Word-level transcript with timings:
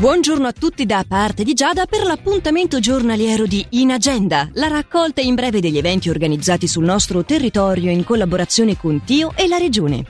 Buongiorno 0.00 0.46
a 0.46 0.52
tutti 0.52 0.86
da 0.86 1.04
parte 1.06 1.44
di 1.44 1.52
Giada 1.52 1.84
per 1.84 2.04
l'appuntamento 2.04 2.80
giornaliero 2.80 3.44
di 3.44 3.62
In 3.72 3.90
Agenda, 3.90 4.48
la 4.54 4.68
raccolta 4.68 5.20
in 5.20 5.34
breve 5.34 5.60
degli 5.60 5.76
eventi 5.76 6.08
organizzati 6.08 6.66
sul 6.66 6.84
nostro 6.84 7.22
territorio 7.22 7.90
in 7.90 8.02
collaborazione 8.02 8.78
con 8.78 9.04
Tio 9.04 9.34
e 9.36 9.46
la 9.46 9.58
Regione. 9.58 10.04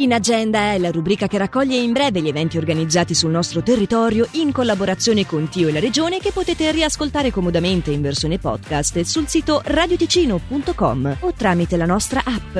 In 0.00 0.12
Agenda 0.12 0.74
è 0.74 0.78
la 0.78 0.92
rubrica 0.92 1.26
che 1.26 1.38
raccoglie 1.38 1.76
in 1.76 1.90
breve 1.90 2.20
gli 2.20 2.28
eventi 2.28 2.56
organizzati 2.56 3.14
sul 3.14 3.32
nostro 3.32 3.64
territorio 3.64 4.28
in 4.34 4.52
collaborazione 4.52 5.26
con 5.26 5.48
Tio 5.48 5.66
e 5.66 5.72
la 5.72 5.80
Regione 5.80 6.20
che 6.20 6.30
potete 6.30 6.70
riascoltare 6.70 7.32
comodamente 7.32 7.90
in 7.90 8.00
versione 8.00 8.38
podcast 8.38 9.00
sul 9.00 9.26
sito 9.26 9.60
radioticino.com 9.64 11.16
o 11.18 11.32
tramite 11.32 11.76
la 11.76 11.86
nostra 11.86 12.22
app. 12.24 12.58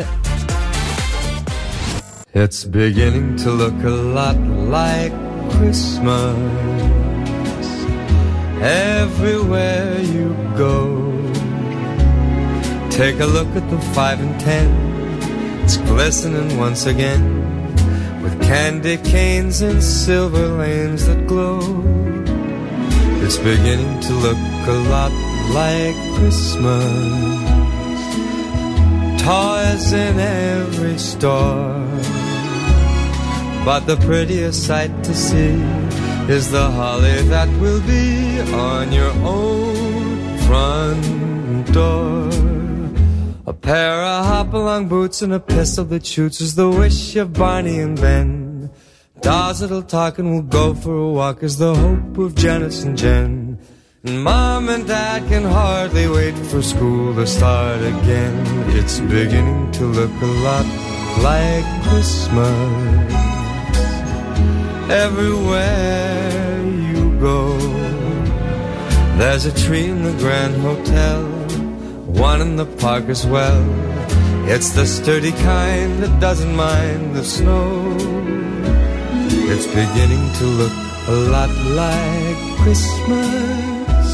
It's 2.33 2.65
beginning 2.65 3.41
to 3.41 3.53
look 3.53 3.85
a 3.85 3.89
lot 3.89 4.37
like 4.69 5.15
Christmas 5.51 6.35
everywhere 8.61 10.01
you 10.01 10.35
go. 10.57 11.13
Take 12.91 13.23
a 13.23 13.27
look 13.27 13.55
at 13.55 13.63
the 13.71 13.79
five 13.93 14.21
and 14.21 14.37
ten. 14.41 14.98
It's 15.69 15.77
glistening 15.77 16.57
once 16.57 16.87
again 16.87 17.23
with 18.23 18.41
candy 18.41 18.97
canes 18.97 19.61
and 19.61 19.83
silver 19.85 20.49
lanes 20.49 21.05
that 21.07 21.27
glow. 21.27 21.61
It's 23.23 23.37
beginning 23.37 24.01
to 24.01 24.15
look 24.15 24.39
a 24.67 24.79
lot 24.89 25.13
like 25.53 25.95
Christmas. 26.17 26.89
Toys 29.21 29.93
in 29.93 30.19
every 30.19 30.97
store. 30.97 31.85
But 33.63 33.81
the 33.81 33.99
prettiest 34.07 34.65
sight 34.67 35.05
to 35.05 35.15
see 35.15 35.61
is 36.33 36.51
the 36.51 36.71
holly 36.71 37.21
that 37.29 37.51
will 37.61 37.83
be 37.83 38.41
on 38.55 38.91
your 38.91 39.13
own 39.23 40.39
front 40.47 41.73
door. 41.75 42.48
A 43.49 43.55
pair 43.55 44.03
of 44.03 44.27
hop-along 44.27 44.89
boots 44.89 45.23
and 45.23 45.33
a 45.33 45.41
pistol 45.41 45.87
that 45.87 46.05
shoots 46.05 46.43
is 46.43 46.55
the 46.55 46.69
wish 46.69 47.17
of 47.17 47.33
Barney 47.33 47.79
and 47.81 47.99
Ben. 47.99 48.71
Dolls 49.23 49.61
that'll 49.61 49.85
talk 49.85 50.19
and 50.19 50.31
we'll 50.31 50.43
go 50.43 50.75
for 50.75 50.95
a 50.95 51.09
walk 51.09 51.43
is 51.43 51.57
the 51.57 51.75
hope 51.75 52.19
of 52.19 52.35
Janice 52.35 52.85
and 52.85 52.99
Jen. 52.99 53.59
And 54.05 54.23
Mom 54.23 54.69
and 54.69 54.87
Dad 54.87 55.27
can 55.29 55.45
hardly 55.45 56.07
wait 56.11 56.37
for 56.51 56.61
school 56.61 57.15
to 57.15 57.27
start 57.27 57.81
again. 57.81 58.37
It's 58.77 59.01
beginning 59.01 59.73
to 59.73 59.85
look 59.87 60.13
a 60.21 60.33
lot 60.45 60.67
like 61.23 61.65
Christmas. 61.85 63.15
Everywhere 64.91 66.67
you 66.67 67.19
go, 67.19 67.57
there's 69.17 69.47
a 69.47 69.55
tree 69.65 69.87
in 69.87 70.03
the 70.03 70.13
Grand 70.19 70.55
Hotel 70.57 71.28
one 72.09 72.41
in 72.41 72.57
the 72.57 72.67
park 72.67 73.05
as 73.09 73.27
well. 73.27 73.63
It's 74.49 74.71
the 74.71 74.87
sturdy 74.87 75.33
kind 75.33 76.03
that 76.03 76.21
doesn't 76.21 76.57
mind 76.57 77.15
the 77.15 77.23
snow. 77.23 77.95
It's 79.53 79.67
beginning 79.67 80.33
to 80.39 80.45
look 80.45 80.73
a 81.07 81.17
lot 81.35 81.51
like 81.83 82.39
Christmas. 82.63 84.09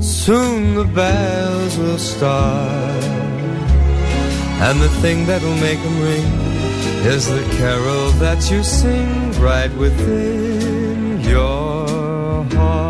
Soon 0.00 0.74
the 0.76 0.84
bells 0.84 1.76
will 1.76 1.98
start. 1.98 3.04
And 4.62 4.80
the 4.80 4.90
thing 5.00 5.26
that'll 5.26 5.56
make 5.56 5.82
them 5.82 6.00
ring 6.00 6.50
is 7.06 7.26
the 7.26 7.42
carol 7.56 8.10
that 8.22 8.50
you 8.50 8.62
sing 8.62 9.32
right 9.40 9.72
within 9.74 11.20
your 11.22 12.44
heart. 12.54 12.89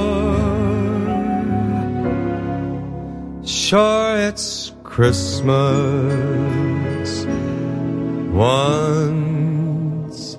Sure, 3.43 4.17
it's 4.17 4.71
Christmas 4.83 5.49
once 8.31 10.37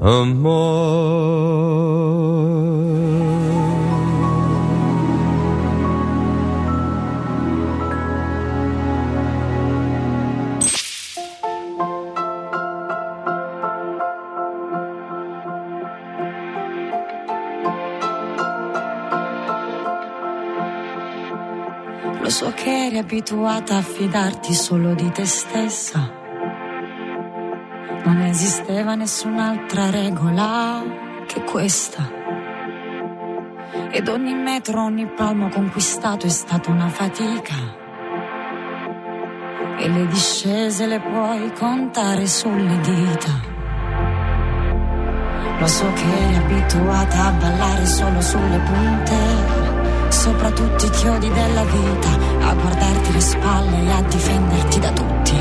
a 0.00 0.24
more. 0.24 0.70
Lo 22.02 22.30
so 22.30 22.50
che 22.54 22.86
eri 22.86 22.96
abituata 22.96 23.76
a 23.76 23.82
fidarti 23.82 24.54
solo 24.54 24.94
di 24.94 25.10
te 25.10 25.26
stessa. 25.26 26.10
Non 28.04 28.22
esisteva 28.22 28.94
nessun'altra 28.94 29.90
regola 29.90 30.82
che 31.26 31.42
questa. 31.42 32.10
Ed 33.90 34.08
ogni 34.08 34.32
metro, 34.32 34.82
ogni 34.82 35.06
palmo 35.08 35.48
conquistato 35.50 36.24
è 36.24 36.30
stata 36.30 36.70
una 36.70 36.88
fatica. 36.88 37.56
E 39.78 39.88
le 39.88 40.06
discese 40.06 40.86
le 40.86 41.00
puoi 41.00 41.52
contare 41.52 42.26
sulle 42.26 42.80
dita. 42.80 43.48
Lo 45.58 45.66
so 45.66 45.92
che 45.92 46.04
eri 46.04 46.36
abituata 46.36 47.26
a 47.26 47.32
ballare 47.32 47.84
solo 47.84 48.20
sulle 48.22 48.58
punte 48.60 49.69
sopra 50.10 50.50
tutti 50.50 50.86
i 50.86 50.90
chiodi 50.90 51.28
della 51.30 51.64
vita, 51.64 52.48
a 52.48 52.54
guardarti 52.54 53.12
le 53.12 53.20
spalle 53.20 53.82
e 53.82 53.90
a 53.90 54.02
difenderti 54.02 54.78
da 54.80 54.92
tutti, 54.92 55.36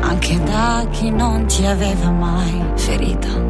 anche 0.00 0.42
da 0.42 0.86
chi 0.90 1.10
non 1.10 1.46
ti 1.46 1.64
aveva 1.64 2.10
mai 2.10 2.64
ferita. 2.74 3.48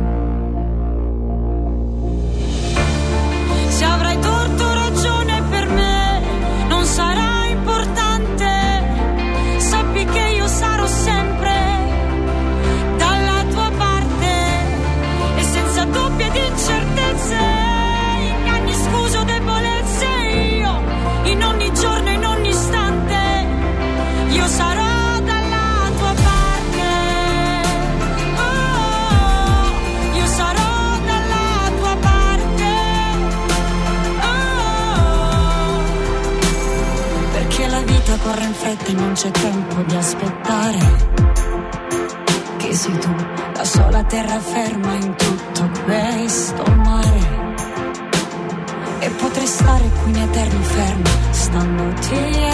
Corre 38.22 38.44
in 38.44 38.54
fretta 38.54 38.86
e 38.86 38.92
non 38.92 39.12
c'è 39.12 39.30
tempo 39.30 39.82
di 39.82 39.94
aspettare. 39.96 40.78
Che 42.56 42.74
sei 42.74 42.98
tu, 42.98 43.14
la 43.54 43.64
sola 43.64 44.02
terraferma 44.04 44.92
in 44.94 45.14
tutto 45.16 45.70
questo 45.84 46.62
mare. 46.76 47.46
E 49.00 49.10
potrei 49.10 49.46
stare 49.46 49.90
qui 50.02 50.10
in 50.10 50.18
eterno 50.18 50.62
fermo, 50.62 51.08
standoti 51.30 52.47